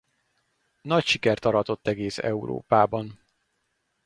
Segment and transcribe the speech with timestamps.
[0.81, 3.19] Nagy sikert aratott egész Európában.